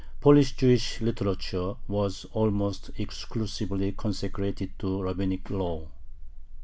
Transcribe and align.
Polish 0.19 0.53
Jewish 0.55 0.99
literature 0.99 1.75
was 1.87 2.25
almost 2.33 2.89
exclusively 2.97 3.91
consecrated 3.91 4.71
to 4.79 4.99
rabbinic 4.99 5.47
law. 5.51 5.89